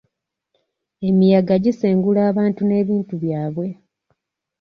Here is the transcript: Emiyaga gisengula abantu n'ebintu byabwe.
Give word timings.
Emiyaga 1.07 1.55
gisengula 1.63 2.21
abantu 2.31 2.61
n'ebintu 2.65 3.13
byabwe. 3.23 3.67